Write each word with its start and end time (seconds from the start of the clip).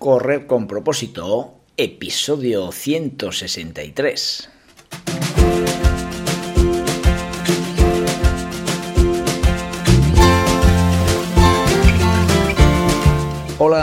Correr 0.00 0.46
con 0.46 0.66
propósito, 0.66 1.60
episodio 1.76 2.72
163. 2.72 4.48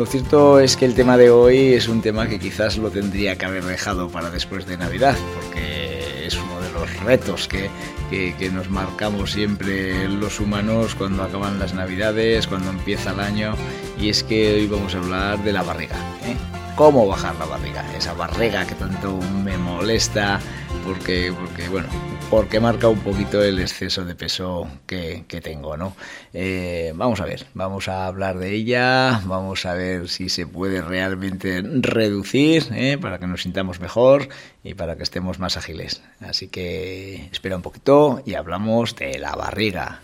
Lo 0.00 0.06
cierto 0.06 0.58
es 0.60 0.78
que 0.78 0.86
el 0.86 0.94
tema 0.94 1.18
de 1.18 1.28
hoy 1.28 1.74
es 1.74 1.86
un 1.86 2.00
tema 2.00 2.26
que 2.26 2.38
quizás 2.38 2.78
lo 2.78 2.90
tendría 2.90 3.36
que 3.36 3.44
haber 3.44 3.62
dejado 3.64 4.08
para 4.08 4.30
después 4.30 4.64
de 4.64 4.78
Navidad, 4.78 5.14
porque 5.34 6.26
es 6.26 6.38
uno 6.38 6.58
de 6.62 6.72
los 6.72 7.00
retos 7.00 7.46
que, 7.46 7.68
que, 8.08 8.48
nos 8.48 8.70
marcamos 8.70 9.32
siempre 9.32 10.08
los 10.08 10.40
humanos 10.40 10.94
cuando 10.94 11.22
acaban 11.22 11.58
las 11.58 11.74
Navidades, 11.74 12.46
cuando 12.46 12.70
empieza 12.70 13.10
el 13.10 13.20
año, 13.20 13.54
y 14.00 14.08
es 14.08 14.24
que 14.24 14.54
hoy 14.54 14.66
vamos 14.68 14.94
a 14.94 15.00
hablar 15.00 15.44
de 15.44 15.52
la 15.52 15.62
barriga. 15.62 15.96
¿eh? 16.24 16.34
¿Cómo 16.76 17.06
bajar 17.06 17.34
la 17.36 17.44
barriga? 17.44 17.84
Esa 17.94 18.14
barriga 18.14 18.66
que 18.66 18.76
tanto 18.76 19.18
me 19.44 19.58
molesta, 19.58 20.40
porque, 20.84 21.32
porque 21.38 21.68
bueno, 21.68 21.88
porque 22.30 22.60
marca 22.60 22.88
un 22.88 23.00
poquito 23.00 23.42
el 23.42 23.58
exceso 23.58 24.04
de 24.04 24.14
peso 24.14 24.68
que, 24.86 25.24
tengo, 25.42 25.76
¿no? 25.76 25.96
Eh, 26.32 26.92
vamos 26.94 27.20
a 27.20 27.24
ver, 27.24 27.46
vamos 27.54 27.88
a 27.88 28.06
hablar 28.06 28.38
de 28.38 28.54
ella, 28.54 29.20
vamos 29.24 29.66
a 29.66 29.74
ver 29.74 30.08
si 30.08 30.28
se 30.28 30.46
puede 30.46 30.82
realmente 30.82 31.62
reducir 31.62 32.68
¿eh? 32.72 32.98
para 33.00 33.18
que 33.18 33.26
nos 33.26 33.42
sintamos 33.42 33.80
mejor 33.80 34.28
y 34.62 34.74
para 34.74 34.96
que 34.96 35.02
estemos 35.02 35.38
más 35.38 35.56
ágiles. 35.56 36.02
Así 36.20 36.48
que 36.48 37.28
espera 37.32 37.56
un 37.56 37.62
poquito 37.62 38.22
y 38.24 38.34
hablamos 38.34 38.94
de 38.96 39.18
la 39.18 39.34
barriga. 39.34 40.00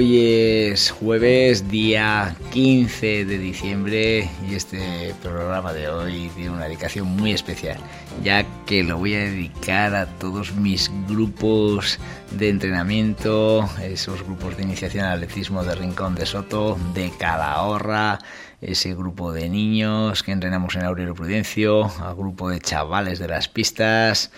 Hoy 0.00 0.18
es 0.18 0.92
jueves, 0.92 1.70
día 1.70 2.34
15 2.52 3.26
de 3.26 3.36
diciembre 3.36 4.30
y 4.48 4.54
este 4.54 5.14
programa 5.22 5.74
de 5.74 5.90
hoy 5.90 6.30
tiene 6.34 6.52
una 6.52 6.64
dedicación 6.64 7.06
muy 7.06 7.32
especial, 7.32 7.76
ya 8.24 8.46
que 8.64 8.82
lo 8.82 8.96
voy 8.96 9.12
a 9.12 9.18
dedicar 9.18 9.94
a 9.94 10.06
todos 10.06 10.54
mis 10.54 10.90
grupos 11.06 11.98
de 12.30 12.48
entrenamiento, 12.48 13.68
esos 13.82 14.22
grupos 14.22 14.56
de 14.56 14.62
iniciación 14.62 15.04
al 15.04 15.22
atletismo 15.22 15.64
de 15.64 15.74
Rincón 15.74 16.14
de 16.14 16.24
Soto, 16.24 16.78
de 16.94 17.12
Calahorra, 17.18 18.20
ese 18.62 18.94
grupo 18.94 19.34
de 19.34 19.50
niños 19.50 20.22
que 20.22 20.32
entrenamos 20.32 20.76
en 20.76 20.84
Aurelio 20.84 21.14
Prudencio, 21.14 21.90
al 22.02 22.14
grupo 22.14 22.48
de 22.48 22.58
chavales 22.58 23.18
de 23.18 23.28
las 23.28 23.48
pistas, 23.48 24.30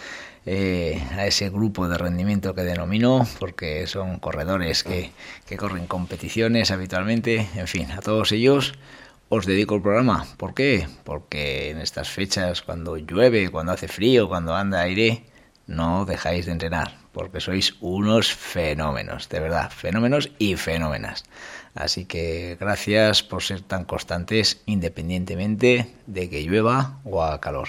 eh, 0.47 1.03
a 1.13 1.27
ese 1.27 1.51
grupo 1.51 1.89
de 1.89 1.99
rendimiento 1.99 2.55
que 2.55 2.63
denomino, 2.63 3.27
porque 3.39 3.87
son 3.87 4.19
corredores 4.19 4.83
que, 4.83 5.13
que 5.47 5.57
corren 5.57 5.87
competiciones 5.87 6.71
habitualmente, 6.71 7.49
en 7.55 7.69
fin, 7.69 7.91
a 7.93 8.01
todos 8.01 8.33
ellos 8.33 8.75
os 9.29 9.47
dedico 9.47 9.77
el 9.77 9.83
programa. 9.83 10.27
¿Por 10.37 10.53
qué? 10.53 10.87
Porque 11.05 11.71
en 11.71 11.79
estas 11.79 12.11
fechas, 12.11 12.61
cuando 12.61 12.99
llueve, 12.99 13.51
cuando 13.51 13.73
hace 13.73 13.89
frío, 13.89 14.29
cuando 14.29 14.55
anda 14.55 14.81
aire, 14.81 15.25
no 15.67 16.05
dejáis 16.05 16.47
de 16.47 16.53
entrenar, 16.53 16.99
porque 17.13 17.41
sois 17.41 17.77
unos 17.81 18.33
fenómenos, 18.33 19.29
de 19.29 19.41
verdad, 19.41 19.71
fenómenos 19.71 20.31
y 20.39 20.57
fenómenas. 20.57 21.25
Así 21.75 22.05
que 22.05 22.59
gracias 22.61 23.23
por 23.23 23.43
ser 23.43 23.63
tan 23.63 23.85
constantes 23.85 24.61
independientemente 24.67 25.95
de 26.07 26.29
que 26.29 26.43
llueva 26.43 27.01
o 27.05 27.23
haga 27.23 27.41
calor. 27.41 27.69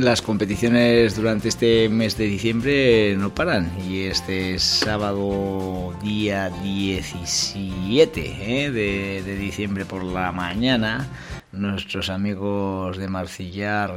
Las 0.00 0.22
competiciones 0.22 1.14
durante 1.14 1.48
este 1.48 1.90
mes 1.90 2.16
de 2.16 2.24
diciembre 2.24 3.14
no 3.18 3.34
paran 3.34 3.70
y 3.86 4.04
este 4.04 4.58
sábado 4.58 5.94
día 6.02 6.48
17 6.48 8.20
¿eh? 8.24 8.70
de, 8.70 9.36
diciembre 9.36 9.84
por 9.84 10.02
la 10.02 10.32
mañana 10.32 11.06
nuestros 11.52 12.08
amigos 12.08 12.96
de 12.96 13.08
Marcillar 13.08 13.90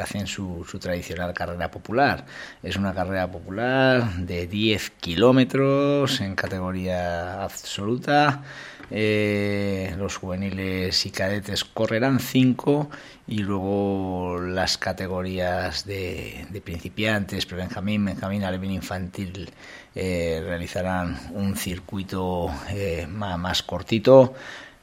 hacen 0.00 0.26
su, 0.26 0.64
su, 0.66 0.78
tradicional 0.78 1.34
carrera 1.34 1.70
popular. 1.70 2.24
Es 2.62 2.76
una 2.76 2.94
carrera 2.94 3.30
popular 3.30 4.14
de 4.14 4.46
10 4.46 4.92
kilómetros 4.92 6.22
en 6.22 6.36
categoría 6.36 7.42
absoluta 7.42 8.44
eh, 8.94 9.94
los 9.96 10.18
juveniles 10.18 11.06
y 11.06 11.10
cadetes 11.10 11.64
correrán 11.64 12.20
5 12.20 12.90
y 13.26 13.38
luego 13.38 14.38
las 14.38 14.76
categorías 14.76 15.86
de, 15.86 16.46
principiantes, 16.62 17.46
pre-benjamín, 17.46 18.04
benjamín, 18.04 18.44
alevín 18.44 18.72
infantil 18.72 19.50
eh, 19.94 20.42
realizarán 20.44 21.18
un 21.32 21.56
circuito 21.56 22.50
eh, 22.68 23.06
más, 23.08 23.62
cortito. 23.62 24.34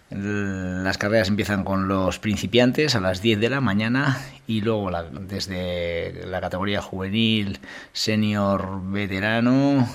Las 0.09 0.97
carreras 0.97 1.27
empiezan 1.27 1.63
con 1.63 1.87
los 1.87 2.17
principiantes 2.17 2.95
a 2.95 2.99
las 2.99 3.21
10 3.21 3.39
de 3.39 3.49
la 3.51 3.61
mañana 3.61 4.19
y 4.47 4.61
luego 4.61 4.89
desde 5.21 6.25
la 6.25 6.41
categoría 6.41 6.81
juvenil, 6.81 7.59
senior, 7.93 8.81
veterano, 8.89 9.87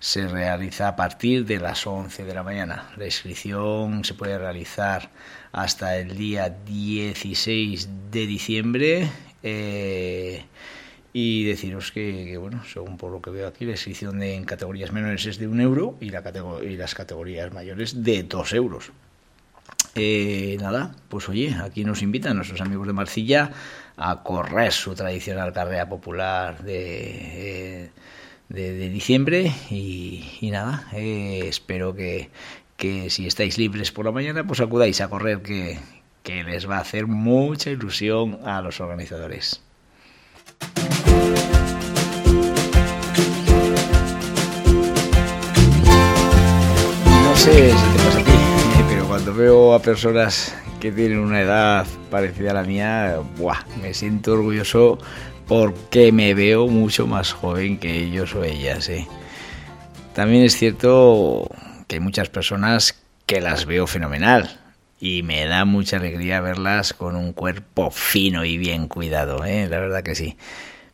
se 0.00 0.28
realiza 0.28 0.88
a 0.88 0.96
partir 0.96 1.44
de 1.44 1.58
las 1.58 1.86
11 1.86 2.24
de 2.24 2.34
la 2.34 2.42
mañana. 2.42 2.90
La 2.96 3.06
inscripción 3.06 4.04
se 4.04 4.14
puede 4.14 4.38
realizar 4.38 5.10
hasta 5.52 5.96
el 5.96 6.16
día 6.16 6.48
16 6.50 7.88
de 8.10 8.26
diciembre. 8.26 9.10
Eh, 9.42 10.44
y 11.12 11.44
deciros 11.44 11.90
que, 11.90 12.36
bueno, 12.36 12.62
según 12.64 12.96
por 12.96 13.10
lo 13.10 13.20
que 13.20 13.30
veo 13.30 13.48
aquí, 13.48 13.64
la 13.64 13.72
inscripción 13.72 14.22
en 14.22 14.44
categorías 14.44 14.92
menores 14.92 15.26
es 15.26 15.38
de 15.38 15.48
un 15.48 15.60
euro 15.60 15.96
y, 16.00 16.10
la 16.10 16.22
y 16.62 16.76
las 16.76 16.94
categorías 16.94 17.52
mayores 17.52 18.04
de 18.04 18.22
dos 18.22 18.52
euros. 18.52 18.92
Eh, 19.94 20.56
nada, 20.60 20.94
pues 21.08 21.28
oye, 21.28 21.56
aquí 21.60 21.84
nos 21.84 22.02
invitan 22.02 22.36
nuestros 22.36 22.60
amigos 22.60 22.86
de 22.86 22.92
Marcilla 22.92 23.50
a 23.96 24.22
correr 24.22 24.70
su 24.70 24.94
tradicional 24.94 25.52
carrera 25.52 25.88
popular 25.88 26.62
de, 26.62 27.84
eh, 27.84 27.90
de, 28.48 28.88
diciembre 28.88 29.52
y, 29.70 30.48
nada, 30.50 30.88
eh, 30.92 31.44
espero 31.46 31.94
que, 31.94 32.30
que, 32.76 33.10
si 33.10 33.26
estáis 33.26 33.58
libres 33.58 33.92
por 33.92 34.06
la 34.06 34.12
mañana, 34.12 34.44
pues 34.44 34.60
acudáis 34.60 35.00
a 35.00 35.08
correr 35.08 35.42
que, 35.42 35.78
que 36.22 36.44
les 36.44 36.68
va 36.68 36.78
a 36.78 36.80
hacer 36.80 37.06
mucha 37.06 37.70
ilusión 37.70 38.38
a 38.44 38.60
los 38.62 38.80
organizadores. 38.80 39.62
No 47.06 47.36
sé 47.36 47.70
si 47.70 47.96
te 47.96 48.04
pasa 48.04 48.18
a 48.20 48.24
ti, 48.24 48.84
pero 48.88 49.06
cuando 49.06 49.34
veo 49.34 49.74
a 49.74 49.80
personas 49.80 50.54
que 50.80 50.92
tienen 50.92 51.18
una 51.18 51.40
edad 51.40 51.86
parecida 52.10 52.52
a 52.52 52.54
la 52.54 52.62
mía, 52.62 53.20
¡buah! 53.36 53.64
me 53.82 53.94
siento 53.94 54.32
orgulloso 54.32 54.98
porque 55.48 56.12
me 56.12 56.34
veo 56.34 56.68
mucho 56.68 57.06
más 57.06 57.32
joven 57.32 57.78
que 57.78 58.04
ellos 58.04 58.34
o 58.34 58.44
ellas. 58.44 58.88
¿eh? 58.90 59.08
También 60.14 60.44
es 60.44 60.56
cierto 60.56 61.50
que 61.86 61.96
hay 61.96 62.00
muchas 62.00 62.28
personas 62.28 63.02
que 63.24 63.40
las 63.40 63.64
veo 63.64 63.86
fenomenal 63.86 64.60
y 65.00 65.22
me 65.22 65.46
da 65.46 65.64
mucha 65.64 65.96
alegría 65.96 66.40
verlas 66.42 66.92
con 66.92 67.16
un 67.16 67.32
cuerpo 67.32 67.90
fino 67.90 68.44
y 68.44 68.58
bien 68.58 68.88
cuidado, 68.88 69.44
¿eh? 69.44 69.66
la 69.68 69.80
verdad 69.80 70.02
que 70.02 70.14
sí. 70.14 70.36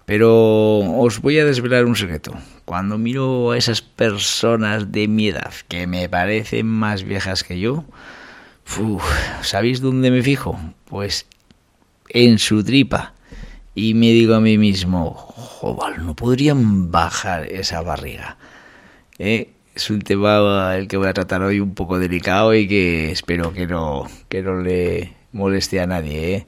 Pero 0.06 0.78
os 0.78 1.20
voy 1.20 1.38
a 1.38 1.44
desvelar 1.44 1.86
un 1.86 1.96
secreto. 1.96 2.34
Cuando 2.64 2.98
miro 2.98 3.52
a 3.52 3.58
esas 3.58 3.80
personas 3.82 4.92
de 4.92 5.08
mi 5.08 5.28
edad 5.28 5.52
que 5.66 5.86
me 5.86 6.08
parecen 6.08 6.66
más 6.66 7.02
viejas 7.02 7.42
que 7.42 7.58
yo, 7.58 7.84
¿sabéis 9.42 9.80
dónde 9.80 10.10
me 10.10 10.22
fijo? 10.22 10.60
Pues 10.84 11.26
en 12.10 12.38
su 12.38 12.62
tripa 12.62 13.13
y 13.74 13.94
me 13.94 14.06
digo 14.06 14.34
a 14.34 14.40
mí 14.40 14.58
mismo, 14.58 15.12
joder, 15.14 15.98
no 16.00 16.14
podrían 16.14 16.90
bajar 16.90 17.46
esa 17.50 17.82
barriga. 17.82 18.36
¿Eh? 19.18 19.50
Es 19.74 19.90
un 19.90 20.02
tema 20.02 20.76
el 20.76 20.86
que 20.86 20.96
voy 20.96 21.08
a 21.08 21.14
tratar 21.14 21.42
hoy 21.42 21.58
un 21.58 21.74
poco 21.74 21.98
delicado 21.98 22.54
y 22.54 22.68
que 22.68 23.10
espero 23.10 23.52
que 23.52 23.66
no, 23.66 24.08
que 24.28 24.42
no 24.42 24.60
le 24.60 25.12
moleste 25.32 25.80
a 25.80 25.86
nadie. 25.86 26.34
¿eh? 26.34 26.46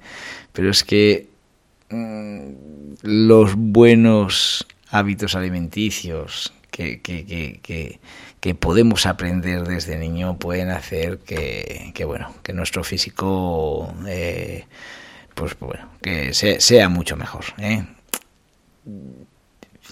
Pero 0.52 0.70
es 0.70 0.84
que 0.84 1.28
mm, 1.90 2.52
los 3.02 3.54
buenos 3.56 4.66
hábitos 4.90 5.34
alimenticios 5.34 6.52
que, 6.70 7.00
que, 7.00 7.24
que, 7.24 8.00
que, 8.40 8.54
podemos 8.54 9.06
aprender 9.06 9.64
desde 9.64 9.98
niño 9.98 10.38
pueden 10.38 10.70
hacer 10.70 11.18
que, 11.18 11.92
bueno 12.06 12.32
que 12.42 12.52
nuestro 12.52 12.84
físico 12.84 13.92
eh, 14.06 14.66
pues 15.36 15.56
bueno 15.60 15.88
que 16.02 16.34
sea, 16.34 16.88
mucho 16.88 17.16
mejor 17.16 17.44
¿eh? 17.58 17.84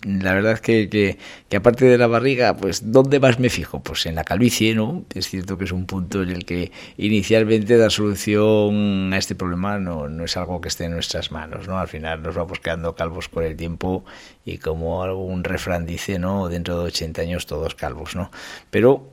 la 0.03 0.35
verdad 0.35 0.59
que, 0.59 0.89
que, 0.89 1.19
que, 1.49 1.57
aparte 1.57 1.85
de 1.85 1.99
la 1.99 2.07
barriga, 2.07 2.57
pues 2.57 2.93
¿dónde 2.93 3.21
más 3.21 3.39
me 3.39 3.49
fijo? 3.49 3.81
Pues 3.81 4.07
en 4.07 4.17
la 4.17 4.25
calvicie, 4.25 4.75
¿no? 4.75 5.05
Es 5.15 5.29
cierto 5.29 5.57
que 5.57 5.65
es 5.65 5.73
un 5.73 5.87
punto 5.87 6.23
en 6.23 6.31
el 6.31 6.45
que 6.45 6.73
inicialmente 6.97 7.77
dar 7.77 7.91
solución 7.91 9.13
a 9.13 9.19
este 9.19 9.35
problema 9.35 9.79
no, 9.79 10.09
no 10.09 10.25
es 10.25 10.37
algo 10.37 10.61
que 10.61 10.69
esté 10.69 10.85
en 10.85 10.93
nuestras 10.93 11.31
manos, 11.31 11.69
¿no? 11.69 11.79
Al 11.79 11.89
final 11.89 12.23
nos 12.23 12.35
vamos 12.35 12.59
quedando 12.61 12.95
calvos 12.95 13.29
por 13.29 13.45
el 13.45 13.57
tiempo 13.57 14.05
y 14.45 14.59
como 14.59 15.03
algún 15.03 15.45
refrán 15.45 15.87
dice, 15.87 16.19
¿no? 16.19 16.49
Dentro 16.49 16.81
de 16.81 16.87
80 16.87 17.23
años 17.23 17.47
todos 17.47 17.75
calvos, 17.75 18.17
¿no? 18.17 18.31
Pero 18.71 19.09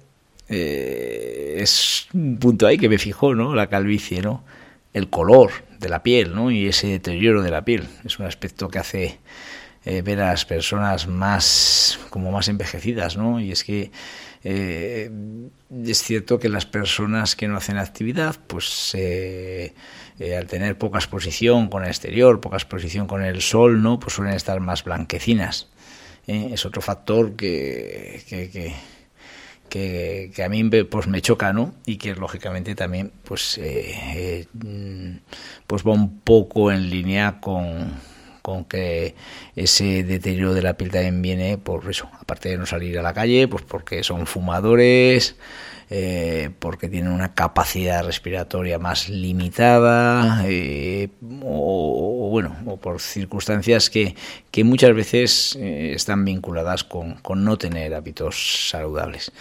eh, 0.50 1.58
es 1.60 2.08
un 2.14 2.38
punto 2.38 2.68
ahí 2.68 2.78
que 2.78 2.90
me 2.90 2.98
fijo, 2.98 3.36
¿no? 3.36 3.56
La 3.56 3.68
calvicie, 3.68 4.22
¿no? 4.22 4.44
El 4.94 5.10
color 5.10 5.52
de 5.80 5.90
la 5.90 6.04
piel, 6.04 6.36
¿no? 6.36 6.52
Y 6.52 6.68
ese 6.68 6.88
deterioro 6.88 7.42
de 7.42 7.52
la 7.52 7.66
piel. 7.66 7.88
Es 8.06 8.20
un 8.20 8.26
aspecto 8.26 8.70
que 8.70 8.80
hace 8.80 9.20
eh, 9.84 10.04
ver 10.04 10.22
a 10.22 10.28
las 10.28 10.46
personas 10.46 11.08
más 11.08 12.00
como 12.12 12.32
más 12.32 12.48
envejecidas, 12.48 13.18
¿no? 13.18 13.40
Y 13.40 13.52
es 13.52 13.64
que 13.64 13.92
eh, 14.44 15.10
es 15.86 16.04
cierto 16.04 16.40
que 16.40 16.50
las 16.50 16.68
personas 16.68 17.36
que 17.36 17.48
no 17.48 17.58
hacen 17.58 17.78
actividad, 17.78 18.36
pues 18.46 18.92
eh, 18.94 19.74
al 20.38 20.46
tener 20.46 20.78
poca 20.78 21.00
exposición 21.00 21.68
con 21.68 21.84
el 21.84 21.90
exterior, 21.90 22.40
poca 22.42 22.58
exposición 22.58 23.08
con 23.08 23.24
el 23.24 23.42
sol, 23.42 23.82
¿no? 23.82 24.00
Pues 24.00 24.14
suelen 24.14 24.36
estar 24.36 24.60
más 24.60 24.84
blanquecinas. 24.84 25.70
Es 26.28 26.66
otro 26.68 26.82
factor 26.84 27.36
que, 27.36 28.22
que, 28.30 28.52
que 28.52 28.76
que, 29.72 30.44
a 30.44 30.50
mí 30.50 30.70
pues 30.84 31.08
me 31.08 31.22
choca 31.22 31.54
no 31.54 31.74
y 31.86 31.96
que 31.96 32.14
lógicamente 32.14 32.76
también 32.76 33.12
pues 33.24 33.60
mm, 34.54 35.12
pues 35.66 35.88
va 35.88 35.92
un 35.94 36.20
poco 36.20 36.74
en 36.74 36.90
línea 36.90 37.40
con, 37.40 37.94
con 38.42 38.66
que 38.66 39.16
ese 39.56 40.04
deterioro 40.04 40.54
de 40.54 40.62
la 40.62 40.74
piel 40.74 40.92
también 40.92 41.22
viene 41.22 41.58
por 41.58 41.90
eso, 41.90 42.10
aparte 42.20 42.50
de 42.50 42.58
no 42.58 42.66
salir 42.66 43.00
a 43.00 43.02
la 43.02 43.14
calle, 43.14 43.48
pues 43.48 43.64
porque 43.64 44.04
son 44.04 44.28
fumadores, 44.28 45.38
eh, 45.94 46.52
porque 46.60 46.88
tienen 46.88 47.12
una 47.12 47.34
capacidad 47.34 48.06
respiratoria 48.06 48.80
más 48.80 49.10
limitada, 49.10 50.42
eh, 50.48 51.10
o, 51.44 52.30
bueno, 52.32 52.56
o 52.66 52.78
por 52.78 53.02
circunstancias 53.02 53.90
que, 53.90 54.16
que 54.52 54.64
muchas 54.64 54.96
veces 54.96 55.58
eh, 55.60 55.92
están 55.94 56.24
vinculadas 56.24 56.86
con, 56.86 57.20
no 57.36 57.58
tener 57.58 57.94
hábitos 57.94 58.70
saludables. 58.70 59.34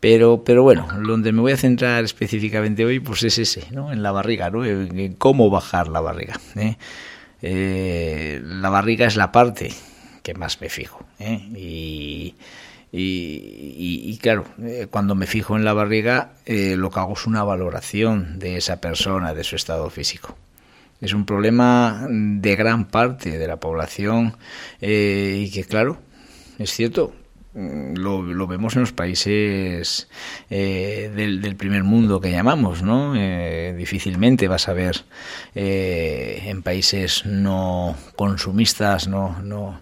Pero, 0.00 0.44
pero 0.44 0.62
bueno, 0.62 0.86
donde 1.02 1.32
me 1.32 1.40
voy 1.40 1.52
a 1.52 1.56
centrar 1.56 2.04
específicamente 2.04 2.84
hoy, 2.84 3.00
pues 3.00 3.22
es 3.22 3.38
ese, 3.38 3.64
¿no? 3.70 3.90
En 3.90 4.02
la 4.02 4.12
barriga, 4.12 4.50
¿no? 4.50 4.66
En 4.66 5.14
cómo 5.14 5.48
bajar 5.48 5.88
la 5.88 6.02
barriga. 6.02 6.38
la 7.40 8.68
barriga 8.68 9.06
es 9.06 9.16
la 9.16 9.32
parte 9.32 9.72
que 10.22 10.34
más 10.34 10.60
me 10.60 10.68
fijo. 10.68 11.06
Y, 11.18 12.34
y, 12.92 14.18
claro, 14.20 14.44
eh, 14.62 14.88
cuando 14.90 15.14
me 15.14 15.26
fijo 15.26 15.56
en 15.56 15.64
la 15.64 15.72
barriga, 15.72 16.32
eh, 16.46 16.74
lo 16.76 16.90
que 16.90 17.00
hago 17.00 17.12
es 17.12 17.26
una 17.26 17.44
valoración 17.44 18.38
de 18.38 18.56
esa 18.56 18.80
persona, 18.80 19.32
de 19.34 19.44
su 19.44 19.56
estado 19.56 19.88
físico. 19.90 20.36
Es 21.00 21.14
un 21.14 21.24
problema 21.24 22.06
de 22.10 22.56
gran 22.56 22.86
parte 22.86 23.38
de 23.38 23.46
la 23.46 23.58
población 23.58 24.36
y 24.80 25.50
que, 25.50 25.64
claro, 25.66 25.98
es 26.58 26.72
cierto, 26.72 27.14
lo, 27.54 28.22
lo, 28.22 28.46
vemos 28.46 28.76
en 28.76 28.82
los 28.82 28.92
países 28.92 30.08
eh, 30.50 31.10
del, 31.14 31.56
primer 31.56 31.82
mundo 31.82 32.20
que 32.20 32.30
llamamos, 32.30 32.82
¿no? 32.82 33.14
Eh, 33.16 33.74
difícilmente 33.76 34.46
vas 34.48 34.68
a 34.68 34.72
ver 34.72 35.04
eh, 35.54 36.42
en 36.46 36.62
países 36.62 37.26
no 37.26 37.96
consumistas, 38.16 39.08
no, 39.08 39.40
no 39.42 39.80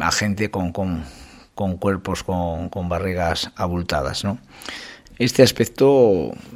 a 0.00 0.10
gente 0.12 0.50
con, 0.50 0.72
con, 0.72 1.04
con 1.54 1.76
cuerpos 1.76 2.22
con, 2.22 2.68
con 2.68 2.88
barrigas 2.88 3.50
abultadas, 3.56 4.24
¿no? 4.24 4.38
Este 5.18 5.42
aspecto 5.42 6.34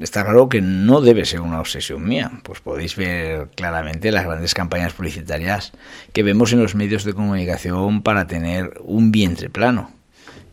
está 0.00 0.24
claro 0.24 0.48
que 0.48 0.60
no 0.60 1.00
debe 1.00 1.24
ser 1.24 1.40
una 1.40 1.60
obsesión 1.60 2.04
mía. 2.04 2.30
Pues 2.42 2.60
podéis 2.60 2.96
ver 2.96 3.48
claramente 3.54 4.12
las 4.12 4.24
grandes 4.24 4.54
campañas 4.54 4.94
publicitarias 4.94 5.72
que 6.12 6.22
vemos 6.22 6.52
en 6.52 6.62
los 6.62 6.74
medios 6.74 7.04
de 7.04 7.14
comunicación 7.14 8.02
para 8.02 8.26
tener 8.26 8.80
un 8.82 9.12
vientre 9.12 9.50
plano. 9.50 9.90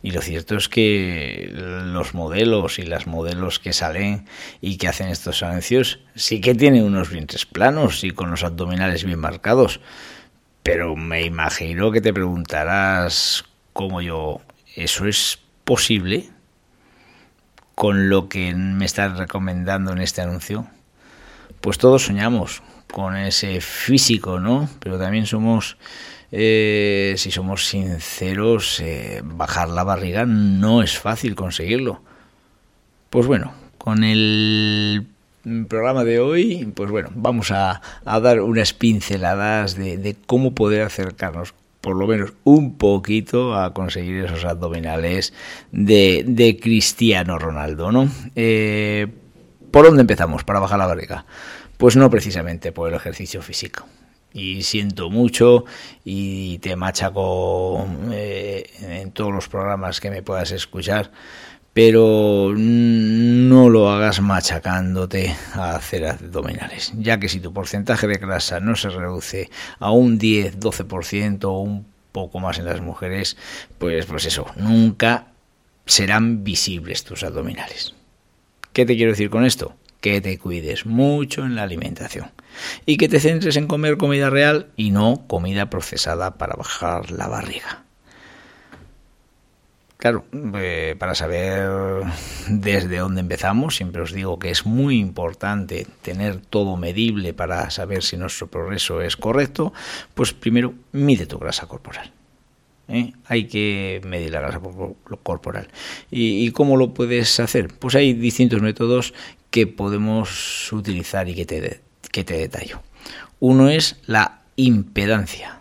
Y 0.02 0.12
lo 0.12 0.20
cierto 0.20 0.56
es 0.56 0.68
que 0.68 1.50
los 1.52 2.14
modelos 2.14 2.78
y 2.78 2.82
las 2.82 3.06
modelos 3.06 3.58
que 3.58 3.72
salen 3.72 4.26
y 4.60 4.76
que 4.76 4.88
hacen 4.88 5.08
estos 5.08 5.42
anuncios 5.42 5.98
sí 6.14 6.40
que 6.40 6.54
tienen 6.54 6.84
unos 6.84 7.10
vientres 7.10 7.44
planos 7.44 8.04
y 8.04 8.10
con 8.12 8.30
los 8.30 8.44
abdominales 8.44 9.04
bien 9.04 9.18
marcados. 9.18 9.80
Pero 10.62 10.96
me 10.96 11.24
imagino 11.24 11.90
que 11.90 12.00
te 12.00 12.12
preguntarás, 12.12 13.44
como 13.72 14.00
yo, 14.00 14.40
¿eso 14.76 15.06
es 15.06 15.38
posible? 15.64 16.30
Con 17.76 18.08
lo 18.08 18.28
que 18.28 18.54
me 18.54 18.86
estás 18.86 19.18
recomendando 19.18 19.92
en 19.92 19.98
este 19.98 20.22
anuncio? 20.22 20.66
Pues 21.60 21.76
todos 21.78 22.06
soñamos 22.06 22.62
con 22.90 23.16
ese 23.16 23.60
físico, 23.60 24.40
¿no? 24.40 24.68
Pero 24.80 24.98
también 24.98 25.26
somos, 25.26 25.76
eh, 26.32 27.14
si 27.18 27.30
somos 27.30 27.66
sinceros, 27.66 28.80
eh, 28.80 29.20
bajar 29.22 29.68
la 29.68 29.84
barriga 29.84 30.24
no 30.24 30.82
es 30.82 30.98
fácil 30.98 31.34
conseguirlo. 31.34 32.00
Pues 33.10 33.26
bueno, 33.26 33.52
con 33.76 34.04
el 34.04 35.06
programa 35.68 36.04
de 36.04 36.18
hoy, 36.18 36.72
pues 36.74 36.90
bueno, 36.90 37.10
vamos 37.14 37.50
a, 37.50 37.82
a 38.06 38.20
dar 38.20 38.40
unas 38.40 38.72
pinceladas 38.72 39.76
de, 39.76 39.98
de 39.98 40.16
cómo 40.26 40.54
poder 40.54 40.80
acercarnos 40.80 41.52
por 41.86 41.94
lo 41.94 42.08
menos 42.08 42.32
un 42.42 42.78
poquito 42.78 43.54
a 43.54 43.72
conseguir 43.72 44.24
esos 44.24 44.44
abdominales 44.44 45.32
de, 45.70 46.24
de 46.26 46.58
Cristiano 46.58 47.38
Ronaldo, 47.38 47.92
¿no? 47.92 48.08
Eh, 48.34 49.06
¿Por 49.70 49.84
dónde 49.84 50.00
empezamos 50.00 50.42
para 50.42 50.58
bajar 50.58 50.80
la 50.80 50.88
barriga? 50.88 51.26
Pues 51.76 51.94
no 51.94 52.10
precisamente 52.10 52.72
por 52.72 52.88
el 52.88 52.96
ejercicio 52.96 53.40
físico. 53.40 53.86
Y 54.32 54.64
siento 54.64 55.10
mucho 55.10 55.64
y 56.04 56.58
te 56.58 56.74
machaco 56.74 57.86
eh, 58.10 58.68
en 58.80 59.12
todos 59.12 59.32
los 59.32 59.46
programas 59.46 60.00
que 60.00 60.10
me 60.10 60.22
puedas 60.22 60.50
escuchar, 60.50 61.12
pero 61.76 62.54
no 62.56 63.68
lo 63.68 63.90
hagas 63.90 64.22
machacándote 64.22 65.36
a 65.52 65.76
hacer 65.76 66.06
abdominales, 66.06 66.94
ya 66.96 67.20
que 67.20 67.28
si 67.28 67.38
tu 67.38 67.52
porcentaje 67.52 68.06
de 68.06 68.14
grasa 68.14 68.60
no 68.60 68.76
se 68.76 68.88
reduce 68.88 69.50
a 69.78 69.90
un 69.90 70.16
10, 70.16 70.58
12% 70.58 71.44
o 71.44 71.58
un 71.58 71.86
poco 72.12 72.40
más 72.40 72.58
en 72.58 72.64
las 72.64 72.80
mujeres, 72.80 73.36
pues 73.76 74.06
pues 74.06 74.24
eso, 74.24 74.46
nunca 74.56 75.26
serán 75.84 76.44
visibles 76.44 77.04
tus 77.04 77.24
abdominales. 77.24 77.94
¿Qué 78.72 78.86
te 78.86 78.96
quiero 78.96 79.12
decir 79.12 79.28
con 79.28 79.44
esto? 79.44 79.76
Que 80.00 80.22
te 80.22 80.38
cuides 80.38 80.86
mucho 80.86 81.44
en 81.44 81.56
la 81.56 81.64
alimentación 81.64 82.30
y 82.86 82.96
que 82.96 83.10
te 83.10 83.20
centres 83.20 83.56
en 83.56 83.66
comer 83.66 83.98
comida 83.98 84.30
real 84.30 84.68
y 84.76 84.92
no 84.92 85.26
comida 85.26 85.68
procesada 85.68 86.38
para 86.38 86.56
bajar 86.56 87.10
la 87.10 87.28
barriga. 87.28 87.85
Claro, 89.96 90.26
eh, 90.58 90.94
para 90.98 91.14
saber 91.14 91.70
desde 92.48 92.98
dónde 92.98 93.22
empezamos, 93.22 93.76
siempre 93.76 94.02
os 94.02 94.12
digo 94.12 94.38
que 94.38 94.50
es 94.50 94.66
muy 94.66 94.98
importante 94.98 95.86
tener 96.02 96.36
todo 96.36 96.76
medible 96.76 97.32
para 97.32 97.70
saber 97.70 98.02
si 98.02 98.18
nuestro 98.18 98.46
progreso 98.46 99.00
es 99.00 99.16
correcto, 99.16 99.72
pues 100.14 100.34
primero 100.34 100.74
mide 100.92 101.26
tu 101.26 101.38
grasa 101.38 101.66
corporal. 101.66 102.12
¿eh? 102.88 103.14
Hay 103.24 103.46
que 103.46 104.02
medir 104.04 104.32
la 104.32 104.40
grasa 104.40 104.60
corporal. 105.22 105.68
¿Y, 106.10 106.46
¿Y 106.46 106.50
cómo 106.50 106.76
lo 106.76 106.92
puedes 106.92 107.40
hacer? 107.40 107.68
Pues 107.68 107.94
hay 107.94 108.12
distintos 108.12 108.60
métodos 108.60 109.14
que 109.50 109.66
podemos 109.66 110.70
utilizar 110.72 111.28
y 111.30 111.34
que 111.34 111.46
te, 111.46 111.80
que 112.12 112.22
te 112.22 112.36
detallo. 112.36 112.82
Uno 113.40 113.70
es 113.70 113.96
la 114.06 114.42
impedancia. 114.56 115.58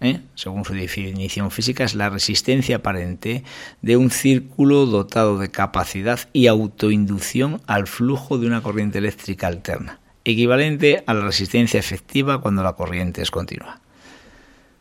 ¿Eh? 0.00 0.20
según 0.34 0.64
su 0.64 0.74
definición 0.74 1.50
física, 1.50 1.84
es 1.84 1.94
la 1.94 2.10
resistencia 2.10 2.76
aparente 2.76 3.44
de 3.82 3.96
un 3.96 4.10
círculo 4.10 4.86
dotado 4.86 5.38
de 5.38 5.50
capacidad 5.50 6.20
y 6.32 6.46
autoinducción 6.46 7.60
al 7.66 7.86
flujo 7.86 8.38
de 8.38 8.46
una 8.46 8.62
corriente 8.62 8.98
eléctrica 8.98 9.46
alterna. 9.46 10.00
equivalente 10.24 11.04
a 11.06 11.14
la 11.14 11.20
resistencia 11.20 11.78
efectiva 11.78 12.40
cuando 12.40 12.62
la 12.62 12.72
corriente 12.72 13.22
es 13.22 13.30
continua. 13.30 13.80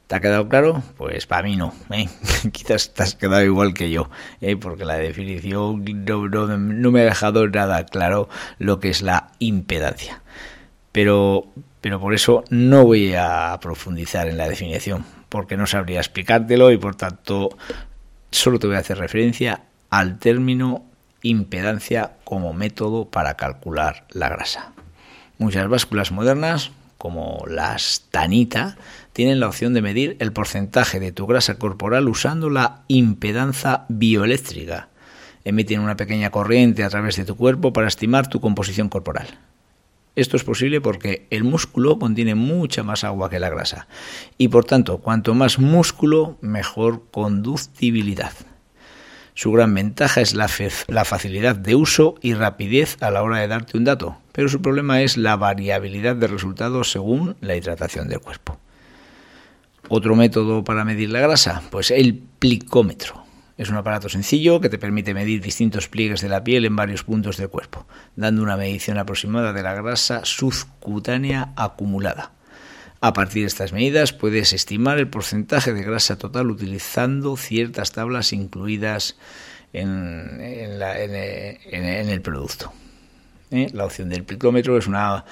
¿Te 0.07 0.15
ha 0.15 0.19
quedado 0.19 0.47
claro? 0.47 0.83
Pues 0.97 1.25
para 1.25 1.43
mí 1.43 1.55
no. 1.55 1.73
¿eh? 1.89 2.07
Quizás 2.51 2.93
te 2.93 3.03
has 3.03 3.15
quedado 3.15 3.43
igual 3.43 3.73
que 3.73 3.89
yo, 3.89 4.09
¿eh? 4.39 4.55
porque 4.55 4.85
la 4.85 4.97
definición 4.97 5.83
no, 5.83 6.91
me 6.91 7.01
ha 7.01 7.05
dejado 7.05 7.47
nada 7.47 7.85
claro 7.85 8.29
lo 8.59 8.79
que 8.79 8.89
es 8.89 9.01
la 9.01 9.31
impedancia. 9.39 10.21
Pero, 10.91 11.47
pero 11.85 11.99
por 11.99 12.15
eso 12.15 12.43
no 12.49 12.83
voy 12.83 13.13
a 13.13 13.55
profundizar 13.61 14.27
en 14.27 14.39
la 14.39 14.49
definición, 14.49 15.05
porque 15.29 15.55
no 15.55 15.67
sabría 15.67 15.99
explicártelo 15.99 16.71
y 16.71 16.79
por 16.79 16.95
tanto 16.95 17.49
solo 18.31 18.57
te 18.57 18.65
voy 18.65 18.75
a 18.75 18.79
hacer 18.79 18.97
referencia 18.97 19.65
al 19.91 20.17
término 20.17 20.83
impedancia 21.21 22.13
como 22.23 22.53
método 22.53 23.11
para 23.11 23.35
calcular 23.35 24.07
la 24.09 24.29
grasa. 24.29 24.71
Muchas 25.37 25.67
básculas 25.67 26.11
modernas, 26.11 26.71
como 26.97 27.45
las 27.47 28.05
Tanita, 28.09 28.77
tienen 29.13 29.39
la 29.39 29.47
opción 29.47 29.75
de 29.75 29.83
medir 29.83 30.17
el 30.19 30.33
porcentaje 30.33 30.99
de 30.99 31.11
tu 31.11 31.27
grasa 31.27 31.59
corporal 31.59 32.09
usando 32.09 32.49
la 32.49 32.81
impedancia 32.87 33.85
bioeléctrica. 33.89 34.89
Emiten 35.43 35.81
una 35.81 35.95
pequeña 35.95 36.31
corriente 36.31 36.83
a 36.83 36.89
través 36.89 37.15
de 37.15 37.25
tu 37.25 37.37
cuerpo 37.37 37.73
para 37.73 37.87
estimar 37.89 38.27
tu 38.27 38.41
composición 38.41 38.89
corporal. 38.89 39.37
Esto 40.15 40.37
es 40.37 40.43
posible 40.43 40.79
porque 40.79 41.27
el 41.29 41.43
músculo 41.43 41.99
contiene 41.99 42.35
mucha 42.35 42.83
más 42.83 43.03
agua 43.03 43.29
que 43.29 43.39
la 43.39 43.49
grasa 43.49 43.87
y 44.37 44.47
por 44.47 44.63
tanto, 44.63 44.99
cuanto 44.99 45.33
más 45.33 45.59
músculo, 45.59 46.37
mejor 46.41 47.03
conductibilidad. 47.11 48.31
Su 49.33 49.51
gran 49.51 49.73
ventaja 49.73 50.21
es 50.21 50.33
la, 50.33 50.49
la, 50.87 51.03
facilidad 51.03 51.57
de 51.57 51.75
uso 51.75 52.15
y 52.21 52.33
rapidez 52.33 52.95
a 53.01 53.11
la 53.11 53.21
hora 53.21 53.39
de 53.39 53.49
darte 53.49 53.77
un 53.77 53.83
dato, 53.83 54.17
pero 54.31 54.47
su 54.47 54.61
problema 54.61 55.01
es 55.01 55.17
la 55.17 55.35
variabilidad 55.35 56.15
de 56.15 56.27
resultados 56.27 56.91
según 56.91 57.35
la 57.41 57.57
hidratación 57.57 58.07
del 58.07 58.21
cuerpo. 58.21 58.57
Otro 59.89 60.15
método 60.15 60.63
para 60.63 60.85
medir 60.85 61.09
la 61.09 61.19
grasa, 61.19 61.61
pues 61.69 61.91
el 61.91 62.15
plicómetro. 62.39 63.24
Es 63.57 63.69
un 63.69 63.77
aparato 63.77 64.09
sencillo 64.09 64.59
que 64.59 64.69
te 64.69 64.77
permite 64.77 65.13
medir 65.13 65.41
distintos 65.41 65.87
pliegues 65.87 66.21
de 66.21 66.29
la 66.29 66.43
piel 66.43 66.65
en 66.65 66.75
varios 66.75 67.03
puntos 67.03 67.37
del 67.37 67.49
cuerpo, 67.49 67.87
dando 68.15 68.43
una 68.43 68.57
medición 68.57 68.97
aproximada 68.97 69.53
de 69.53 69.63
la 69.63 69.73
grasa 69.73 70.25
subcutánea 70.25 71.53
acumulada. 71.55 72.33
A 72.99 73.13
partir 73.13 73.43
de 73.43 73.47
estas 73.47 73.71
medidas 73.71 74.13
puedes 74.13 74.51
estimar 74.51 74.97
el 74.97 75.07
porcentaje 75.07 75.73
de 75.73 75.83
grasa 75.83 76.17
total 76.17 76.49
utilizando 76.49 77.37
ciertas 77.37 77.91
tablas 77.91 78.33
incluidas 78.33 79.15
en, 79.73 80.41
el 80.41 82.21
producto. 82.21 82.73
¿Eh? 83.51 83.69
La 83.73 83.85
opción 83.85 84.09
del 84.09 84.23
plicómetro 84.23 84.77
es 84.77 84.87
una 84.87 85.23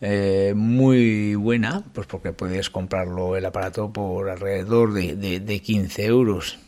eh, 0.00 0.54
muy 0.56 1.34
buena, 1.34 1.84
pues 1.92 2.06
porque 2.06 2.32
puedes 2.32 2.70
comprarlo 2.70 3.36
el 3.36 3.44
aparato 3.44 3.92
por 3.92 4.30
alrededor 4.30 4.92
de, 4.92 5.60
15 5.62 6.06
euros. 6.06 6.58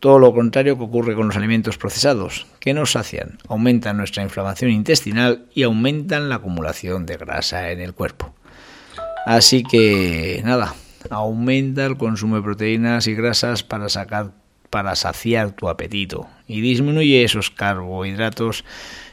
Todo 0.00 0.18
lo 0.18 0.34
contrario 0.34 0.76
que 0.76 0.82
ocurre 0.82 1.14
con 1.14 1.28
los 1.28 1.36
alimentos 1.36 1.78
procesados, 1.78 2.48
que 2.58 2.74
nos 2.74 2.90
sacian, 2.90 3.38
aumentan 3.46 3.96
nuestra 3.96 4.24
inflamación 4.24 4.72
intestinal 4.72 5.46
y 5.54 5.62
aumentan 5.62 6.28
la 6.28 6.34
acumulación 6.34 7.06
de 7.06 7.16
grasa 7.16 7.70
en 7.70 7.80
el 7.80 7.94
cuerpo. 7.94 8.34
Así 9.24 9.62
que 9.62 10.42
nada, 10.44 10.74
aumenta 11.10 11.86
el 11.86 11.96
consumo 11.96 12.34
de 12.34 12.42
proteínas 12.42 13.06
y 13.06 13.14
grasas 13.14 13.62
para 13.62 13.88
sacar 13.88 14.32
para 14.70 14.94
saciar 14.96 15.52
tu 15.52 15.68
apetito 15.68 16.28
y 16.46 16.60
disminuye 16.60 17.24
esos 17.24 17.50
carbohidratos 17.50 18.64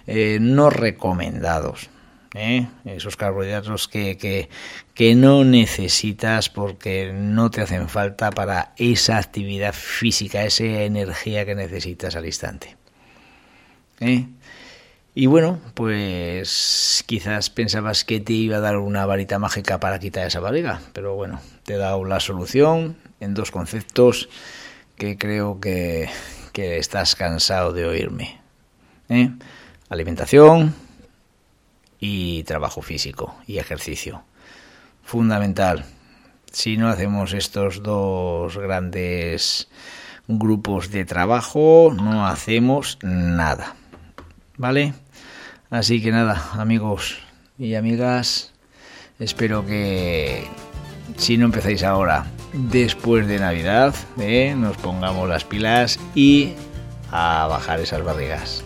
eh, 0.07 0.38
no 0.41 0.69
recomendados. 0.69 1.89
¿eh? 2.33 2.67
Esos 2.85 3.15
carbohidratos 3.15 3.88
que, 3.88 4.17
que, 4.17 4.50
que, 4.93 5.15
no 5.15 5.43
necesitas 5.43 6.50
porque 6.50 7.12
no 7.13 7.50
te 7.50 7.62
hacen 7.62 7.89
falta 7.89 8.31
para 8.31 8.74
esa 8.77 9.17
actividad 9.17 9.74
física, 9.74 10.43
esa 10.43 10.63
energía 10.63 11.45
que 11.45 11.55
necesitas 11.55 12.15
al 12.15 12.25
instante. 12.25 12.75
¿eh? 14.00 14.27
Y 15.17 15.27
bueno, 15.27 15.62
pues 15.75 17.03
quizás 17.07 17.50
pensabas 17.50 18.03
que 18.03 18.19
te 18.19 18.33
iba 18.33 18.57
a 18.57 18.59
dar 18.59 18.77
una 18.77 19.05
varita 19.05 19.39
mágica 19.39 19.79
para 19.79 20.00
quitar 20.00 20.27
esa 20.27 20.41
barriga, 20.41 20.81
pero 20.91 21.15
bueno, 21.15 21.39
te 21.63 21.75
he 21.75 21.77
dado 21.77 22.03
la 22.03 22.19
solución 22.19 22.97
en 23.21 23.33
dos 23.33 23.50
conceptos 23.50 24.27
que 24.98 25.18
creo 25.18 25.60
que, 25.60 26.10
que 26.54 26.78
estás 26.78 27.16
cansado 27.16 27.74
de 27.74 27.86
oírme. 27.86 28.46
¿eh? 29.10 29.32
alimentación 29.90 30.74
y 32.00 32.44
trabajo 32.44 32.82
físico 32.82 33.36
y 33.48 33.58
ejercicio. 33.58 34.24
Fundamental. 35.04 35.86
Si 36.52 36.78
no 36.78 36.90
hacemos 36.90 37.34
estos 37.34 37.84
dos 37.84 38.58
grandes 38.58 39.68
grupos 40.28 40.90
de 40.90 41.06
trabajo, 41.06 41.94
no 41.96 42.25
hacemos 42.25 42.98
nada. 43.02 43.75
¿Vale? 44.58 44.94
Así 45.70 46.02
que 46.02 46.12
nada, 46.12 46.52
amigos 46.54 47.20
y 47.58 47.75
amigas, 47.75 48.54
espero 49.20 49.66
que 49.66 50.48
si 51.18 51.38
no 51.38 51.46
empezáis 51.46 51.84
ahora, 51.84 52.25
después 52.55 53.27
de 53.27 53.39
Navidad, 53.39 53.93
¿eh? 54.19 54.55
nos 54.57 54.77
pongamos 54.77 55.27
las 55.29 55.43
pilas 55.43 56.00
y 56.15 56.53
a 57.12 57.47
bajar 57.47 57.79
esas 57.79 58.03
barrigas. 58.03 58.63